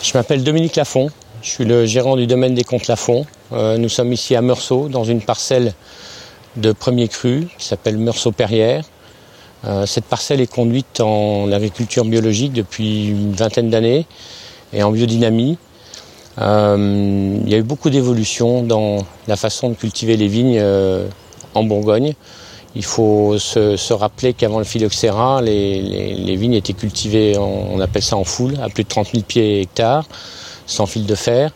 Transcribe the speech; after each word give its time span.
Je 0.00 0.12
m'appelle 0.14 0.44
Dominique 0.44 0.76
Lafont, 0.76 1.10
je 1.42 1.50
suis 1.50 1.64
le 1.64 1.84
gérant 1.84 2.16
du 2.16 2.28
domaine 2.28 2.54
des 2.54 2.62
comptes 2.62 2.86
Lafont. 2.86 3.26
Euh, 3.52 3.76
nous 3.78 3.88
sommes 3.88 4.12
ici 4.12 4.36
à 4.36 4.40
Meursault, 4.40 4.88
dans 4.88 5.02
une 5.02 5.20
parcelle 5.20 5.74
de 6.56 6.70
premier 6.70 7.08
cru 7.08 7.48
qui 7.58 7.66
s'appelle 7.66 7.98
Meursault-Perrière. 7.98 8.84
Euh, 9.66 9.86
cette 9.86 10.04
parcelle 10.04 10.40
est 10.40 10.50
conduite 10.50 11.00
en 11.00 11.50
agriculture 11.50 12.04
biologique 12.04 12.52
depuis 12.52 13.08
une 13.08 13.32
vingtaine 13.32 13.70
d'années 13.70 14.06
et 14.72 14.84
en 14.84 14.92
biodynamie. 14.92 15.58
Euh, 16.38 17.36
il 17.44 17.50
y 17.50 17.54
a 17.54 17.58
eu 17.58 17.64
beaucoup 17.64 17.90
d'évolutions 17.90 18.62
dans 18.62 19.04
la 19.26 19.34
façon 19.34 19.68
de 19.68 19.74
cultiver 19.74 20.16
les 20.16 20.28
vignes 20.28 20.62
en 21.54 21.64
Bourgogne. 21.64 22.14
Il 22.74 22.84
faut 22.84 23.38
se, 23.38 23.92
rappeler 23.92 24.34
qu'avant 24.34 24.58
le 24.58 24.64
phylloxéra, 24.64 25.40
les, 25.42 26.36
vignes 26.36 26.54
étaient 26.54 26.74
cultivées, 26.74 27.36
on 27.38 27.80
appelle 27.80 28.02
ça 28.02 28.16
en 28.16 28.24
foule, 28.24 28.58
à 28.62 28.68
plus 28.68 28.84
de 28.84 28.88
30 28.88 29.08
000 29.12 29.24
pieds 29.24 29.62
hectares, 29.62 30.04
sans 30.66 30.86
fil 30.86 31.06
de 31.06 31.14
fer. 31.14 31.50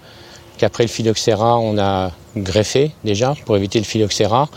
Qu'après 0.59 0.85
le 0.85 0.89
phylloxéra, 0.89 1.59
on 1.59 1.79
a 1.79 2.13
greffé 2.37 2.93
déjà 3.05 3.35
pour 3.47 3.57
éviter 3.57 3.79
le 3.79 3.85
phylloxéra 3.85 4.49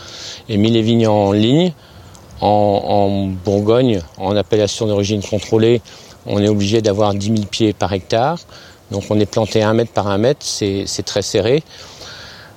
et 0.48 0.56
mis 0.56 0.70
les 0.70 0.82
vignes 0.82 1.08
en 1.08 1.32
ligne. 1.32 1.72
En, 2.40 3.28
Bourgogne, 3.44 4.02
en 4.18 4.36
appellation 4.36 4.86
d'origine 4.86 5.22
contrôlée, 5.22 5.80
on 6.26 6.42
est 6.42 6.48
obligé 6.48 6.82
d'avoir 6.82 7.14
10 7.14 7.26
000 7.26 7.38
pieds 7.50 7.72
par 7.72 7.92
hectare. 7.94 8.38
Donc 8.90 9.04
on 9.08 9.18
est 9.18 9.26
planté 9.26 9.62
un 9.62 9.72
mètre 9.72 9.92
par 9.92 10.08
un 10.08 10.18
mètre, 10.18 10.44
c'est 10.44 11.02
très 11.04 11.22
serré. 11.22 11.62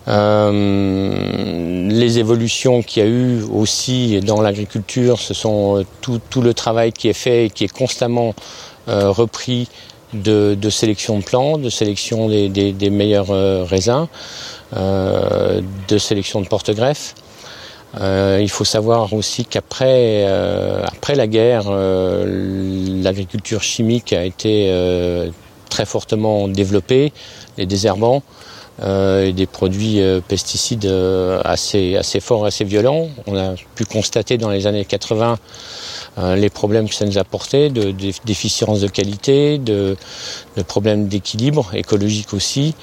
Euh, 0.10 1.88
les 1.90 2.20
évolutions 2.20 2.82
qu'il 2.82 3.04
y 3.04 3.06
a 3.06 3.10
eu 3.10 3.44
aussi 3.44 4.20
dans 4.22 4.42
l'agriculture, 4.42 5.20
ce 5.20 5.34
sont 5.34 5.80
euh, 5.80 5.86
tout, 6.02 6.42
le 6.42 6.54
travail 6.54 6.92
qui 6.92 7.10
est 7.10 7.14
fait 7.14 7.46
et 7.46 7.50
qui 7.50 7.66
est 7.66 7.72
constamment 7.72 8.34
euh, 8.88 9.12
repris 9.12 9.68
de, 10.14 10.58
sélection 10.70 11.20
de 11.20 11.24
plants, 11.24 11.58
de 11.58 11.70
sélection 11.70 12.28
des, 12.28 12.90
meilleurs 12.90 13.30
raisins, 13.68 14.08
de 14.76 15.98
sélection 16.00 16.42
de 16.42 16.48
porte-greffes. 16.48 17.14
il 18.02 18.50
faut 18.50 18.66
savoir 18.66 19.14
aussi 19.14 19.46
qu'après 19.46 20.26
après 20.84 21.14
la 21.14 21.28
guerre, 21.28 21.70
l'agriculture 21.70 23.62
chimique 23.62 24.12
a 24.12 24.26
été 24.26 24.74
très 25.70 25.86
fortement 25.86 26.48
développée, 26.48 27.14
les 27.60 27.68
désherbants. 27.68 28.24
Euh, 28.82 29.26
et 29.26 29.34
des 29.34 29.46
produits 29.46 30.00
euh, 30.00 30.22
pesticides 30.26 30.86
euh, 30.86 31.42
assez, 31.44 31.98
assez 31.98 32.22
forts, 32.22 32.46
assez 32.46 32.64
violents. 32.64 33.10
On 33.28 33.36
a 33.36 33.56
pu 33.76 33.84
constater 33.84 34.38
dans 34.38 34.50
les 34.50 34.68
années 34.68 34.86
80 34.86 35.38
les 36.36 36.50
problèmes 36.50 36.90
que 36.90 36.96
ça 36.96 37.06
nous 37.06 37.18
a 37.18 37.24
porté, 37.24 37.70
de, 37.70 37.94
déficience 38.26 38.82
de 38.82 38.90
qualité, 38.90 39.58
de, 39.58 39.96
de 40.58 40.62
problèmes 40.64 41.08
d'équilibre 41.08 41.74
écologique 41.74 42.34
aussi. 42.34 42.76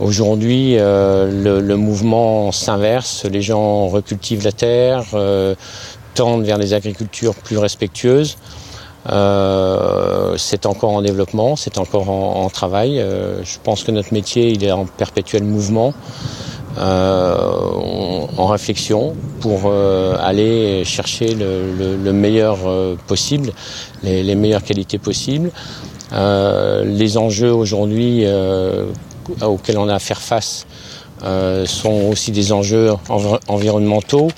Aujourd'hui, 0.00 0.74
le, 0.74 1.60
le, 1.60 1.76
mouvement 1.76 2.50
s'inverse, 2.50 3.24
les 3.24 3.40
gens 3.40 3.86
recultivent 3.86 4.42
la 4.42 4.50
terre, 4.50 5.04
tendent 6.14 6.44
vers 6.44 6.58
des 6.58 6.74
agricultures 6.74 7.36
plus 7.36 7.58
respectueuses. 7.58 8.36
Euh, 9.10 10.34
c'est 10.36 10.66
encore 10.66 10.90
en 10.90 11.02
développement, 11.02 11.56
c'est 11.56 11.78
encore 11.78 12.08
en, 12.08 12.48
travail. 12.50 13.00
Euh, 13.00 13.42
je 13.44 13.58
pense 13.62 13.82
que 13.84 13.90
notre 13.90 14.12
métier, 14.12 14.50
il 14.50 14.64
est 14.64 14.72
en 14.72 14.86
perpétuel 14.86 15.42
mouvement, 15.42 15.92
euh, 16.78 17.36
en 18.36 18.46
réflexion 18.46 19.14
pour 19.40 19.72
aller 19.72 20.84
chercher 20.84 21.34
le, 21.34 22.12
meilleur 22.12 22.58
possible, 23.06 23.52
les, 24.02 24.34
meilleures 24.34 24.62
qualités 24.62 24.98
possibles. 24.98 25.50
les 26.12 27.18
enjeux 27.18 27.52
aujourd'hui 27.52 28.24
auxquels 29.40 29.78
on 29.78 29.88
a 29.88 29.94
à 29.94 29.98
faire 29.98 30.20
face 30.20 30.66
sont 31.20 32.08
aussi 32.10 32.30
des 32.30 32.52
enjeux 32.52 32.92
environnementaux. 33.48 34.28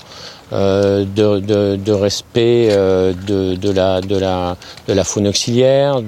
Euh, 0.53 1.05
de, 1.05 1.91
respect 1.91 2.67
euh, 2.69 3.13
de, 3.13 3.71
la, 3.71 4.01
de, 4.01 4.15
la, 4.15 4.57
de 4.87 4.93
la 4.93 5.03
faune 5.03 5.27
auxiliaire, 5.27 6.01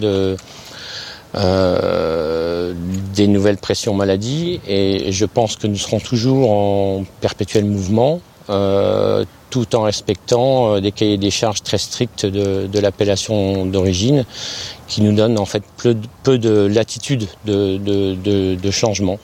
euh, 1.36 2.74
des 3.16 3.28
nouvelles 3.28 3.58
pressions 3.58 3.96
maladies. 3.96 4.62
Et 4.68 5.12
je 5.12 5.26
pense 5.26 5.56
que 5.56 5.66
nous 5.66 5.78
serons 5.78 6.00
toujours 6.00 6.52
en 6.52 7.04
perpétuel 7.20 7.66
mouvement, 7.66 8.22
tout 9.50 9.76
en 9.76 9.82
respectant 9.82 10.80
des 10.80 10.92
cahiers 10.92 11.18
des 11.18 11.32
charges 11.32 11.64
très 11.64 11.80
stricts 11.80 12.26
de, 12.26 12.80
l'appellation 12.80 13.66
d'origine, 13.66 14.24
qui 14.88 15.02
nous 15.02 15.14
donnent 15.14 15.40
en 15.40 15.46
fait 15.46 15.64
peu, 15.78 15.98
peu 16.24 16.38
de 16.38 16.68
latitude 16.68 17.28
de, 17.46 17.78
de 18.56 18.72
changement. 18.72 19.18